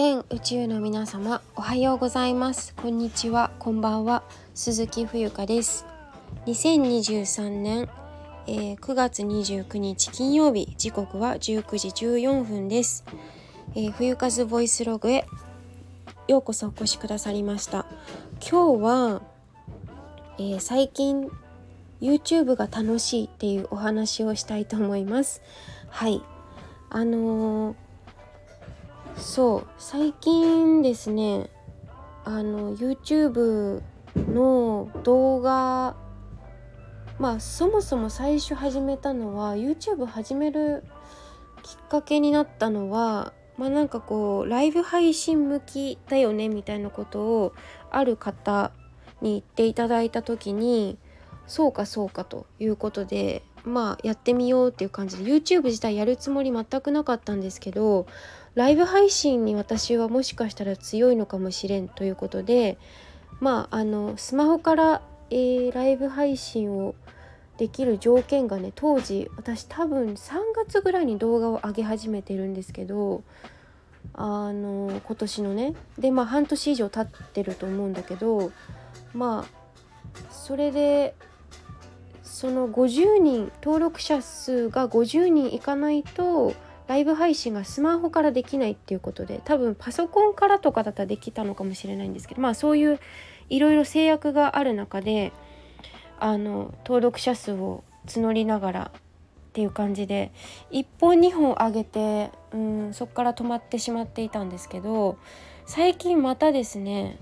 [0.00, 2.72] 全宇宙の皆様おはようございます。
[2.76, 3.50] こんにちは。
[3.58, 4.22] こんばんは。
[4.54, 5.86] 鈴木冬香です。
[6.46, 7.88] 2023年、
[8.46, 10.72] えー、9月29日金曜日。
[10.78, 13.04] 時刻は19時14分です、
[13.74, 15.26] えー、冬風ボイスログへ
[16.28, 17.84] ようこそお越しくださりました。
[18.40, 19.22] 今日は、
[20.38, 21.28] えー、最近
[22.00, 25.42] YouTube が楽しいっていうお話をしたいと思います。
[25.88, 26.22] はい。
[26.88, 27.87] あのー
[29.18, 31.50] そう最近ですね
[32.24, 33.82] あの YouTube
[34.14, 35.96] の動画
[37.18, 40.84] まあそもそも最初始めたのは YouTube 始める
[41.62, 47.54] きっかけになったのはまあなんかこうライブ配信向きだよねみたいなことを
[47.90, 48.70] ある方
[49.20, 50.96] に言っていただいた時に
[51.48, 58.06] そうかそうかということでまあやってみようっていう感じで YouTube 自体やるつもり全くなかったんですけど
[58.58, 62.76] ライブ配信に私はもしかしたら強いのかもしれんということで
[63.38, 66.96] まああのスマホから、えー、ライブ配信を
[67.56, 73.22] できる条件がね当時私多分3月ぐらいに動画を上げ始めてるんですけど
[74.12, 75.74] あの今年のね。
[75.96, 78.50] でまあ半年以上経ってると思うんだけど
[79.14, 81.14] まあそれで
[82.24, 86.54] その50人登録者数が50人いかないと
[86.88, 92.98] ライブ配信がスマホからできないっていうことで多分パソコンからとかだったらできたのかもしれないんですけどまあそういう
[93.50, 95.32] いろいろ制約がある中で
[96.18, 99.00] あの登録者数を募りながらっ
[99.52, 100.32] ていう感じで
[100.72, 105.18] 1本2本上げてうんそこから止まってしまっていたんですけど
[105.66, 107.18] 最近またですね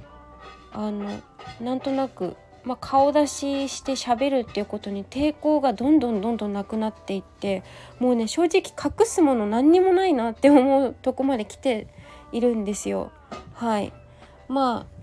[0.73, 1.21] あの
[1.61, 2.37] なんとなく
[2.67, 7.63] まあ、顔出しして喋るっていうことに抵抗がどんどんどんどんなくなっていって
[8.01, 11.87] もうね正直隠すもの何にもないなって思うとこまで来て
[12.33, 13.13] いるんですよ。
[13.55, 13.93] はい
[14.49, 14.97] まあ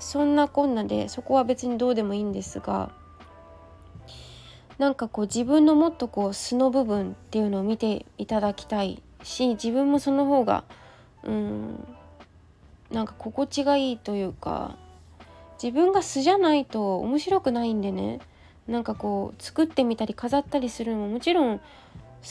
[0.00, 2.90] そんなこんなでそこは別にどうでもいいんですが
[4.78, 10.64] なんかこう自分のもっとこう素の部分っていうのを見ていただきたいし自分もその方が
[11.22, 11.86] うん
[12.90, 14.76] なんか心地がいいというか
[15.62, 18.20] 自分が素じゃないと面白くないんでね。
[18.66, 21.64] なんかこう作ってみたり飾ったりするのももちろん好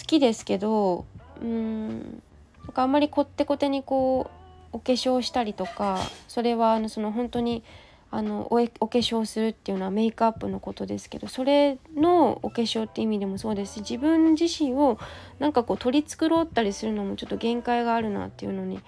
[0.08, 1.06] きですけど
[1.42, 2.24] うん
[2.64, 4.32] なんかあんまりこってこてにこ
[4.74, 7.64] うお化粧したりとかそれはあのその本当に
[8.10, 15.00] あのおお化粧するっていうのはメイクアップのことですけどそれのお化粧って意味でもそうですし自分自身を
[15.40, 18.82] なんかこう取り繕ったりするのもちょっと限界があるなっていうのに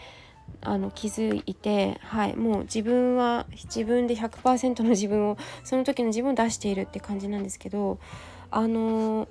[0.62, 8.00] あの気づいて、はい、もう自分は自分で100%の自分をその時の自分を出しているって感じなんですけど
[8.50, 9.28] あの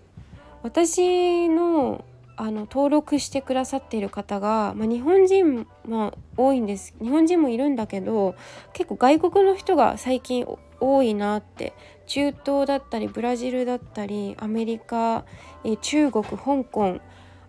[0.63, 2.05] 私の
[2.37, 8.35] あの登録してくださっている方が、まあ、日本人も多いんです日本人もいるんだけど
[8.73, 10.45] 結構外国の人が最近
[10.81, 11.75] 多いなって
[12.07, 15.25] 中東だったりブラジルだったりアメリカ、
[15.65, 17.01] え中国香港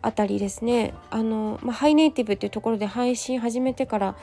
[0.06, 4.16] あたりですねあの、まあ、ハイネイティブっていうところで配信始めてから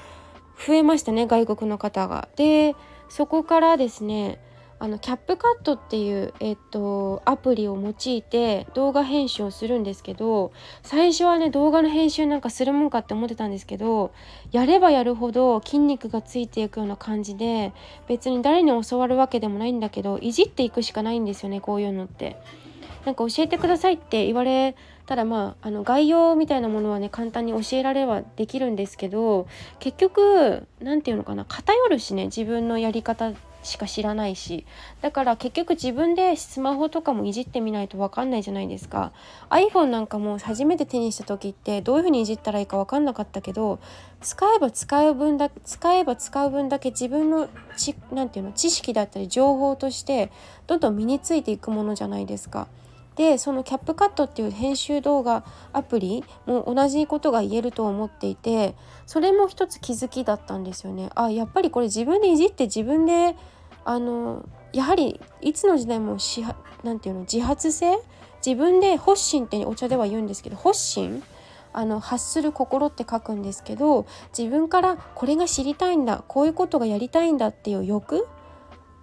[0.64, 2.28] 増えましたね外国の方が。
[2.36, 2.76] で
[3.08, 4.38] そこからですね
[4.78, 14.12] あのキャップカットっていう、えっと、アプリを用いて動画編集をするんですけど最初はね動画の編集なんかするもんかって思ってたんですけど
[14.50, 17.72] やればやるほど筋肉がついていくような感じで
[18.08, 22.36] 別に誰に教わるわけでもないんだけどいじっていくしかないんですよねこういうのって。
[23.04, 24.76] なんか教えてくださいって言われ
[25.06, 29.46] ただまああの概要みたいなものはね簡単に教えられはできるんですけど
[29.80, 33.32] 結局何て言うのかな偏るしね自分のやり方
[33.62, 34.66] しか知らないし
[35.00, 39.12] だから結局自分でスマホとかもいじってみないと分かんないじゃないですか
[39.50, 43.78] iPhone なんかも初めて手にした時ってどういう風にいじったらいいか分かんなかったけど
[44.20, 50.30] 使えば使う分だ使えば使う分だけ自分のちなていうの知識だったり情報として
[50.66, 52.68] どんどん身についていくものじゃないですか。
[53.16, 58.74] でそのキャップカットっていう編集動画アプリも同じことが言えると思っていて
[59.06, 61.10] それも一つ気づきだったんですよね。
[61.14, 63.36] あやっぱりこれ自分でいじって自分で
[63.84, 66.42] あのやはりいつの時代もし
[66.82, 67.98] なんていうの自発性？
[68.44, 71.22] 自分で発信ってお茶では言うんですけど発信？
[71.74, 78.26] あの発する心って書くんですけど自分からこれが知りたいんだこういうことがやりたいんだっていう欲？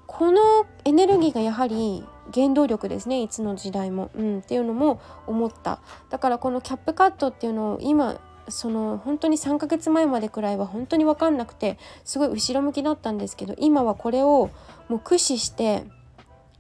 [0.05, 2.03] このエネルギーがやはり
[2.33, 5.79] 原動力ですねいつの時代も、うん、っていうのも思った。
[6.09, 14.49] だからこのキャップカットっていうのを今その本当に3ヶ月前までくらいは本当に分かんなくてすごい後ろ向きだったんですけど今はこれを
[14.87, 15.83] もう駆使して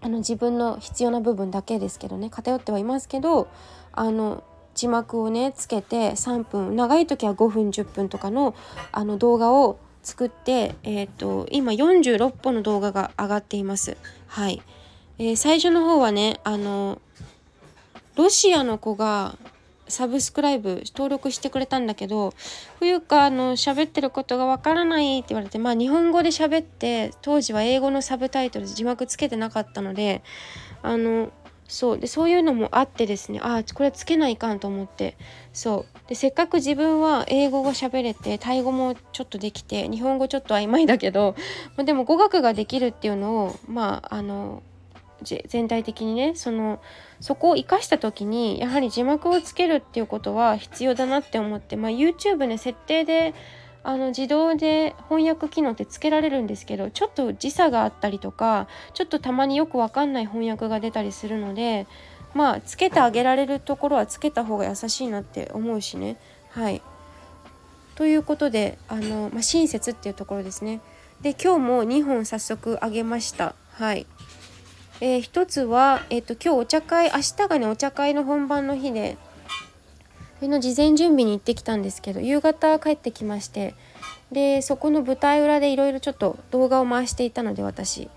[0.01, 3.47] あの自分の必要な部分だけですけどね偏ってはいますけど
[3.91, 4.43] あの
[4.75, 8.55] 字幕をねつけて3分長い時は5分10分とかの
[8.91, 13.97] あの動画を作って、えーと、今46本の動画が上がっています。
[14.27, 14.61] はい、
[15.19, 17.01] えー、最初の方はねあの
[18.15, 19.37] ロシアの子が
[19.89, 22.33] サブスクライブ登録してくれたんだけど
[22.79, 30.21] 冬かあの喋ってることがわからないって言われてまあ日本語で喋って当時は英語のサブタイトル字幕つけてなかったので
[30.83, 31.31] あの
[31.67, 35.17] そうでそういうのもあってですねああこれつけないかんと思って
[35.53, 35.99] そう。
[36.07, 41.35] でせっかく自分は英語が喋れてタイ語もちょっとできて日本語ちょっと曖昧だけど、
[41.77, 44.63] ま、でも語学ができるっていうのをまああの
[45.23, 46.81] 全体的にねその
[47.19, 53.33] そこを生かした時にやはり字幕をつけるっていうことは必要だなって思って、まあ、YouTube ね設定で
[53.83, 61.87] あの自動で翻訳機能ってつけられるんですけどちょっと時差があったりとかちょっとたまによくわかんない翻訳が出たりするので
[62.33, 66.17] まあつけてあげられるところはつけた方が優しいなって思うしね。
[66.49, 66.81] はい。
[67.95, 70.81] ということであの、まあ、親切っていうところですね。
[71.21, 73.55] で今日も2本早速あげました。
[73.71, 74.05] はい。
[75.01, 79.17] えー、一つは、えーと、今日お茶会明日がねお茶会の本番の日で
[80.39, 83.75] その事前準備に行ってきたんですけど夕方帰ってきまして
[84.31, 88.09] でそこの舞台裏でいろいろちょっと動画を回していたので私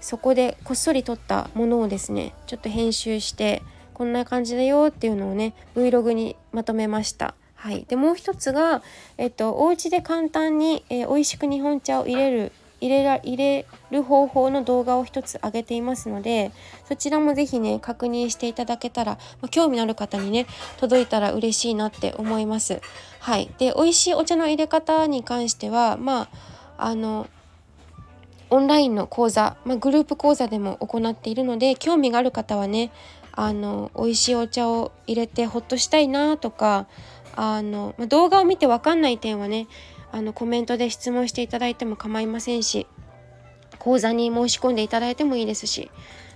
[0.00, 7.34] そこでこっそり撮ったものをですねちょっと編集してこんな感じだよっていうのをね Vlog にまとめました。
[7.54, 8.82] はい、でもう一つが、
[9.18, 16.52] えっと、お家で簡単に、えー、美味しく日本茶を入れる入れら入れる方法の動画を一つ上げていますので
[16.88, 20.46] そちらも是非ね確認していただけたら、まあ、興味のある方にね
[20.78, 22.80] 届いたら嬉しいなって思います。
[23.20, 26.22] はい、で美味しいお茶の入れ方に関してはま
[26.76, 27.28] ああの
[28.48, 32.90] オンラインの講座、まあ、グループ講座でも行っているので興味がある方はね
[33.32, 36.86] あの美味しいお茶を入れてほっとしたいなとか
[37.36, 39.68] あの、まあ、動画を見て分かんない点はね
[40.12, 42.86] あのコメントで質問していただいても構いませんし
[43.80, 45.90] 講座に申し込んでいただいてもいいですし。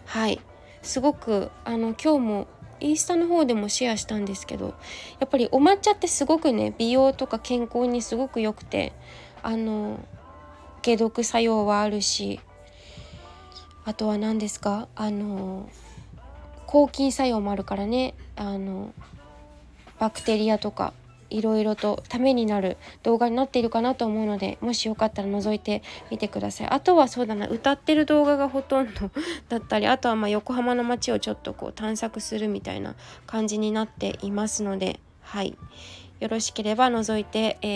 [0.06, 0.41] はい。
[0.82, 2.46] すごくあの今日も
[2.81, 4.75] インスタの方でもシェアしたんですけど
[5.19, 8.93] やっぱりお抹茶ってすごくね美容とか健康にすごく良くて
[9.43, 9.99] あの
[10.82, 12.41] 解毒作用はあるし
[13.87, 15.69] あとは何ですかあの
[16.67, 18.93] 抗菌作用もあるからねあの
[19.99, 20.93] バクテリアとか
[21.31, 29.11] いろいろとためになる動画になっているかなと思うのでもしよかったら覗いてみてくださいあとはそうだな歌ってる動画がほとんど
[29.49, 32.94] だったりあとはま横浜の街をちょっとこう探索するみたいな
[33.26, 35.56] 感じになっていますのではい
[36.21, 37.69] よろしければ覗いて、え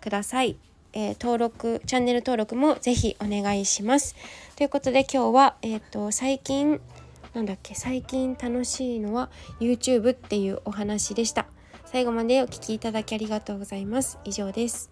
[0.00, 0.56] ー、ください。
[0.96, 4.14] えー、登録チャンネル登録もぜひお願いします。
[4.54, 6.80] ということで今日は、えーと最近
[7.34, 9.28] なんだっけ最近楽しいのは
[9.58, 11.46] YouTube っていうお話でした。
[11.94, 14.18] 最後までお聴きいただきありがとうございます。
[14.24, 14.90] 以上です。